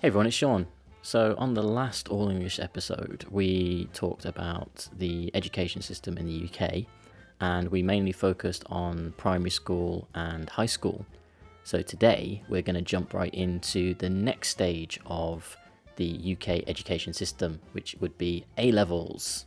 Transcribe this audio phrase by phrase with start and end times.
[0.00, 0.68] Hey everyone, it's Sean.
[1.02, 6.48] So, on the last All English episode, we talked about the education system in the
[6.48, 6.84] UK
[7.40, 11.04] and we mainly focused on primary school and high school.
[11.64, 15.56] So, today we're going to jump right into the next stage of
[15.96, 19.46] the UK education system, which would be A levels.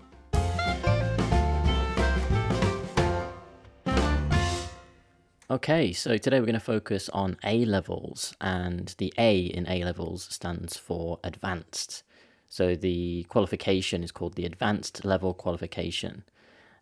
[5.52, 9.84] Okay, so today we're going to focus on A levels, and the A in A
[9.84, 12.04] levels stands for advanced.
[12.48, 16.24] So the qualification is called the advanced level qualification.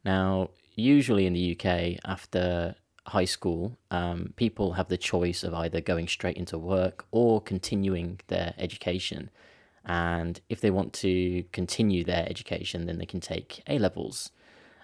[0.06, 2.76] Now, usually in the UK, after
[3.08, 8.20] high school, um, people have the choice of either going straight into work or continuing
[8.28, 9.32] their education.
[9.84, 14.30] And if they want to continue their education, then they can take A levels.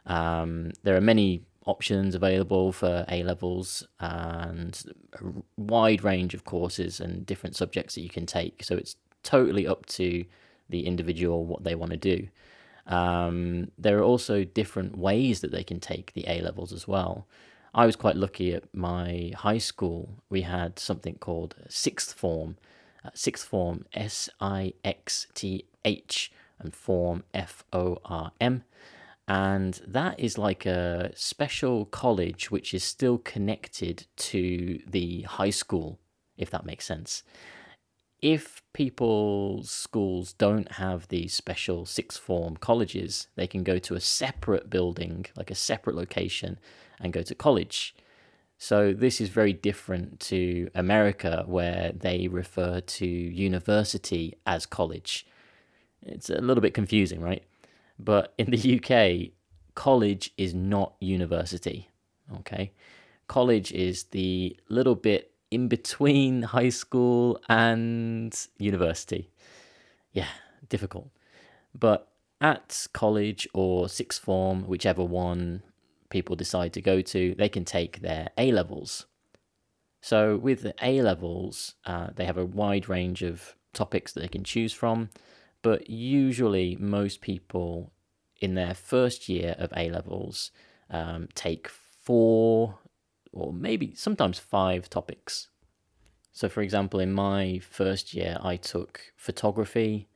[0.07, 4.83] Um, there are many options available for A levels and
[5.13, 5.19] a
[5.57, 8.63] wide range of courses and different subjects that you can take.
[8.63, 10.25] So it's totally up to
[10.69, 12.27] the individual what they want to do.
[12.87, 17.27] Um, there are also different ways that they can take the A levels as well.
[17.73, 20.09] I was quite lucky at my high school.
[20.29, 22.57] We had something called sixth form,
[23.03, 28.63] uh, sixth form S I X T H, and form F O R M
[29.27, 35.99] and that is like a special college which is still connected to the high school,
[36.37, 37.23] if that makes sense.
[38.21, 43.99] If people's schools don't have these special sixth form colleges, they can go to a
[43.99, 46.59] separate building, like a separate location,
[46.99, 47.95] and go to college.
[48.57, 55.27] So, this is very different to America, where they refer to university as college.
[56.01, 57.43] It's a little bit confusing, right?
[57.97, 59.31] But in the UK,
[59.75, 61.89] college is not university.
[62.39, 62.71] Okay.
[63.27, 69.29] College is the little bit in between high school and university.
[70.11, 70.27] Yeah,
[70.69, 71.09] difficult.
[71.77, 72.07] But
[72.41, 75.63] at college or sixth form, whichever one
[76.09, 79.05] people decide to go to, they can take their A levels.
[80.01, 84.27] So with the A levels, uh, they have a wide range of topics that they
[84.27, 85.09] can choose from
[85.65, 87.91] but usually most people
[88.45, 90.51] in their first year of A levels
[90.89, 92.79] um, take four
[93.33, 95.49] or maybe sometimes five topics.
[96.31, 100.07] So, for example, in my first year, I took photography,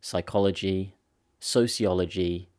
[0.00, 0.96] psychology,
[1.40, 2.50] sociology,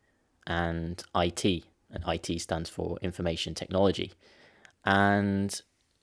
[0.47, 1.45] and IT.
[1.45, 4.13] And IT stands for information technology.
[4.85, 5.61] And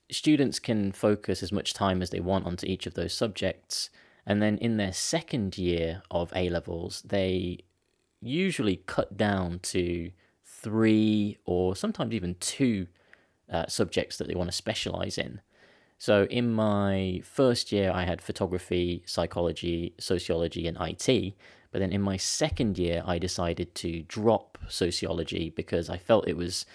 [0.09, 3.89] students can focus as much time as they want onto each of those subjects
[4.25, 7.59] and then in their second year of A levels, they
[8.21, 10.11] usually cut down to
[10.43, 12.87] three or sometimes even two
[13.51, 15.41] uh, subjects that they want to specialize in.
[15.97, 21.35] So in my first year, I had photography, psychology, sociology, and IT.
[21.71, 26.37] But then in my second year, I decided to drop sociology because I felt it
[26.37, 26.65] was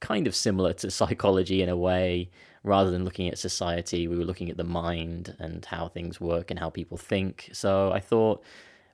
[0.00, 2.30] kind of similar to psychology in a way
[2.64, 6.50] rather than looking at society, we were looking at the mind and how things work
[6.50, 7.50] and how people think.
[7.52, 8.42] So I thought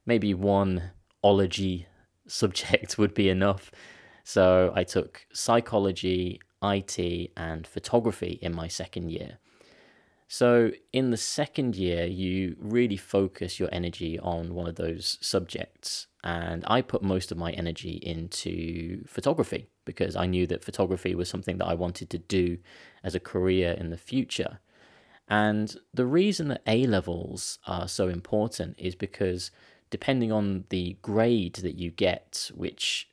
[0.04, 0.90] maybe one
[1.22, 1.86] ology
[2.26, 3.70] subject would be enough.
[4.24, 9.38] So I took psychology, IT, and photography in my second year.
[10.32, 16.06] So in the second year, you really focus your energy on one of those subjects.
[16.22, 21.28] And I put most of my energy into photography because I knew that photography was
[21.28, 22.58] something that I wanted to do
[23.02, 24.60] as a career in the future.
[25.26, 29.50] And the reason that A levels are so important is because
[29.90, 33.08] depending on the grade that you get, which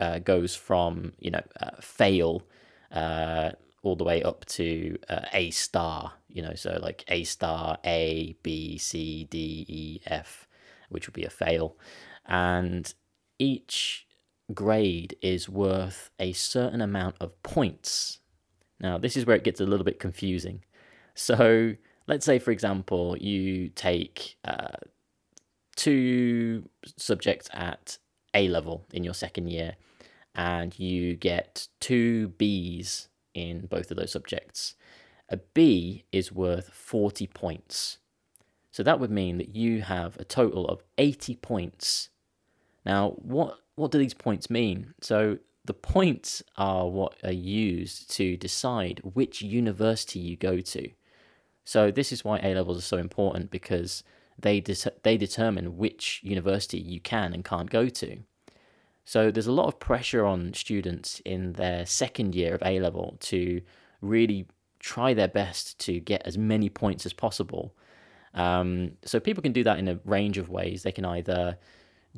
[0.00, 2.42] uh, goes from, you know, uh, fail
[2.92, 3.50] uh,
[3.82, 8.36] all the way up to uh, A star, you know, so like A star, A,
[8.42, 10.46] B, C, D, E, F,
[10.88, 11.76] which would be a fail.
[12.26, 12.92] And
[13.38, 14.06] each
[14.54, 18.18] grade is worth a certain amount of points.
[18.80, 20.64] Now, this is where it gets a little bit confusing.
[21.14, 21.74] So,
[22.06, 24.76] let's say, for example, you take uh,
[25.80, 26.68] two
[26.98, 27.96] subjects at
[28.34, 29.76] A level in your second year,
[30.34, 34.74] and you get two Bs in both of those subjects.
[35.30, 37.96] A B is worth 40 points.
[38.72, 42.10] So that would mean that you have a total of 80 points.
[42.84, 44.92] Now, what what do these points mean?
[45.00, 50.90] So the points are what are used to decide which university you go to.
[51.64, 54.02] So this is why A levels are so important because
[54.42, 58.18] they de- they determine which university you can and can't go to.
[59.04, 63.16] So there's a lot of pressure on students in their second year of A level
[63.20, 63.60] to
[64.00, 64.46] really
[64.78, 67.74] try their best to get as many points as possible.
[68.34, 70.82] Um, so people can do that in a range of ways.
[70.82, 71.58] They can either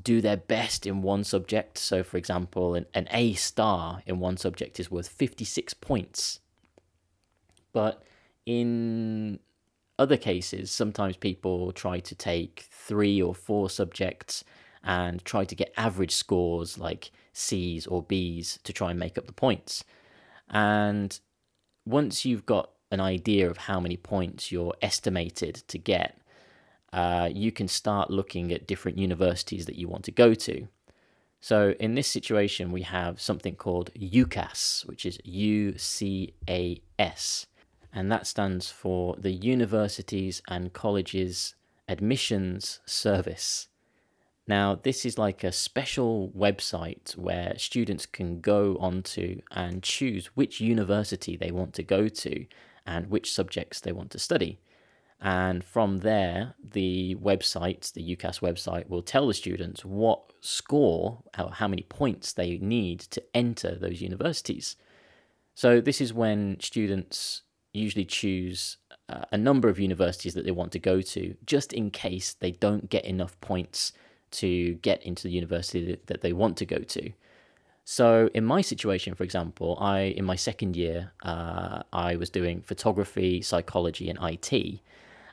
[0.03, 1.79] do their best in one subject.
[1.79, 6.41] So, for example, an, an A star in one subject is worth 56 points.
[7.73, 8.03] But
[8.47, 9.39] in
[10.03, 12.55] other cases, sometimes people try to take
[12.89, 14.45] three or four subjects
[14.85, 19.27] and try to get average scores like C's or B's to try and make up
[19.27, 19.85] the points.
[20.51, 21.11] And
[21.87, 26.11] once you've got an idea of how many points you're estimated to get,
[26.93, 30.69] uh, you can start looking at different universities that you want to go to.
[31.41, 37.47] So in this situation, we have something called UCAS, which is U C A S,
[37.93, 41.55] and that stands for the Universities and Colleges
[41.89, 43.69] Admissions Service.
[44.47, 50.61] Now, this is like a special website where students can go onto and choose which
[50.61, 52.47] university they want to go to
[52.85, 54.59] and which subjects they want to study.
[55.21, 61.49] And from there, the website, the UCAS website, will tell the students what score, how,
[61.49, 64.75] how many points they need to enter those universities.
[65.55, 67.43] So, this is when students
[67.73, 68.77] usually choose
[69.09, 72.53] uh, a number of universities that they want to go to, just in case they
[72.53, 73.93] don't get enough points
[74.33, 77.13] to get into the university that they want to go to.
[77.85, 82.63] So in my situation, for example, I in my second year, uh, I was doing
[82.63, 84.81] photography, psychology, and IT,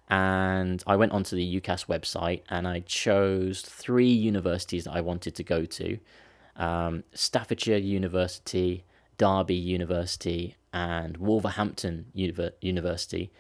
[0.10, 5.36] and I went onto the UCAS website and I chose three universities that I wanted
[5.36, 6.00] to go to:
[6.56, 8.84] um, Staffordshire University,
[9.18, 13.32] Derby University, and Wolverhampton University,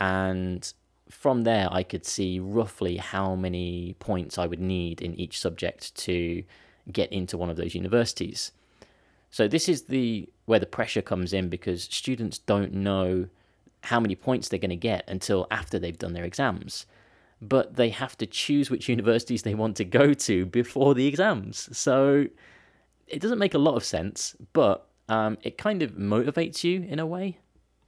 [0.00, 0.72] and
[1.08, 5.94] from there I could see roughly how many points I would need in each subject
[5.96, 6.42] to
[6.90, 8.52] get into one of those universities.
[9.30, 13.28] So this is the where the pressure comes in because students don't know
[13.82, 16.86] how many points they're going to get until after they've done their exams.
[17.40, 21.76] But they have to choose which universities they want to go to before the exams.
[21.76, 22.26] So
[23.06, 26.98] it doesn't make a lot of sense, but um, it kind of motivates you in
[26.98, 27.38] a way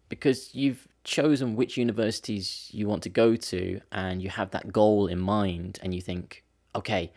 [0.08, 5.06] because you've chosen which universities you want to go to and you have that goal
[5.06, 7.12] in mind and you think, okay,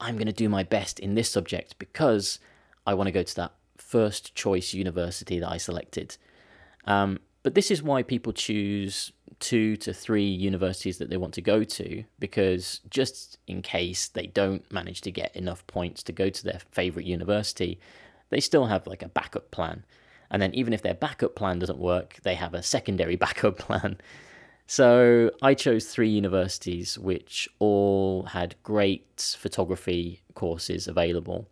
[0.00, 2.38] I'm going to do my best in this subject because
[2.86, 6.16] I want to go to that first choice university that I selected.
[6.86, 11.42] Um, but this is why people choose two to three universities that they want to
[11.42, 16.30] go to because just in case they don't manage to get enough points to go
[16.30, 17.80] to their favorite university,
[18.32, 19.84] they still have like a backup plan.
[20.30, 23.98] And then even if their backup plan doesn't work, they have a secondary backup plan.
[24.66, 31.46] So I chose three universities which all had great photography courses available.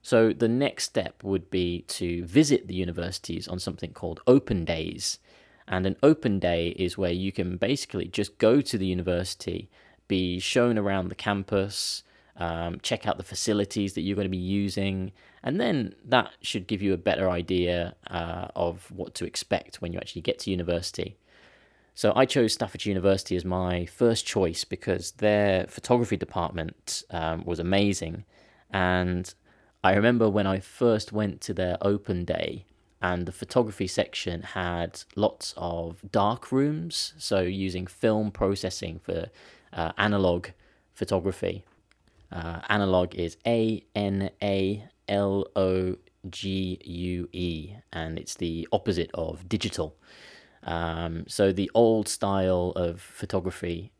[0.00, 5.18] So the next step would be to visit the universities on something called open days.
[5.66, 9.68] And an open day is where you can basically just go to the university,
[10.06, 12.02] be shown around the campus,
[12.38, 15.12] um, check out the facilities that you're going to be using,
[15.42, 19.92] and then that should give you a better idea uh, of what to expect when
[19.92, 21.18] you actually get to university.
[21.94, 27.58] So I chose Staffordshire University as my first choice because their photography department um, was
[27.58, 28.24] amazing.
[28.70, 29.34] And
[29.82, 32.66] I remember when I first went to their open day,
[33.02, 39.26] and the photography section had lots of dark rooms, so using film processing for
[39.72, 40.48] uh, analog
[40.94, 41.64] photography.
[42.30, 45.96] Uh, analog is A N A L O
[46.28, 49.96] G U E, and it's the opposite of digital.
[50.64, 53.92] Um, so the old style of photography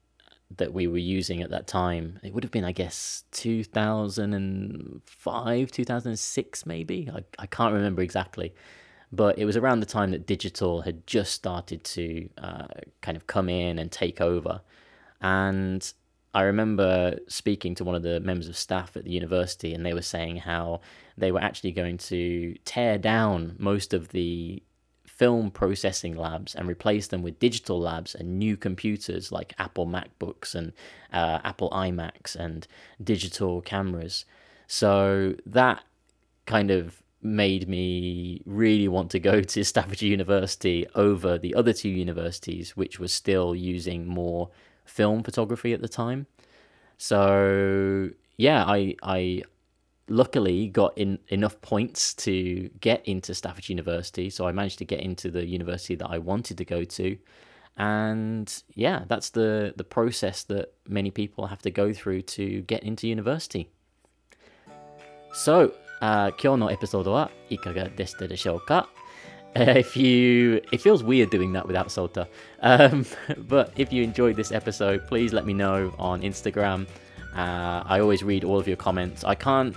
[0.57, 6.67] that we were using at that time, it would have been, I guess, 2005, 2006,
[6.67, 7.11] maybe.
[7.15, 8.55] I, I can't remember exactly.
[9.13, 12.67] But it was around the time that digital had just started to uh,
[13.01, 14.61] kind of come in and take over.
[15.21, 15.93] And
[16.35, 19.95] I remember speaking to one of the members of staff at the university, and they
[19.95, 20.81] were saying how
[21.17, 24.63] they were actually going to tear down most of the
[25.19, 30.55] film processing labs and replace them with digital labs and new computers like Apple MacBooks
[30.55, 30.73] and
[31.13, 32.69] uh, Apple iMacs and
[33.03, 34.25] digital cameras.
[34.69, 35.83] So that
[36.47, 41.89] kind of made me really want to go to Staffordshire University over the other two
[41.89, 44.51] universities, which was still using more
[44.88, 46.28] film photography at the time.
[46.98, 49.44] So yeah, I I
[50.10, 54.30] luckily got in enough points to get into Staffordshire University.
[54.30, 57.18] So I managed to get into the university that I wanted to go to.
[57.78, 62.84] And yeah, that's the, the process that many people have to go through to get
[62.84, 63.70] into university.
[65.34, 68.88] So, uh, 今日のエピソードはいかがでしたでしょうか
[69.77, 72.27] if you, it feels weird doing that without Sota.
[72.61, 73.05] Um,
[73.49, 76.87] but if you enjoyed this episode, please let me know on Instagram.
[77.35, 79.25] Uh, I always read all of your comments.
[79.25, 79.75] I can't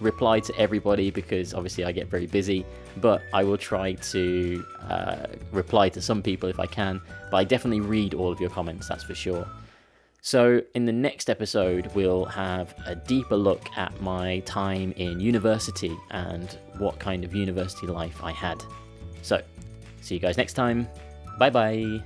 [0.00, 2.64] reply to everybody because obviously I get very busy,
[2.98, 7.00] but I will try to uh, reply to some people if I can.
[7.30, 9.46] But I definitely read all of your comments, that's for sure.
[10.20, 15.94] So, in the next episode, we'll have a deeper look at my time in university
[16.12, 18.64] and what kind of university life I had.
[19.24, 19.40] So,
[20.02, 20.86] see you guys next time.
[21.38, 22.02] Bye bye.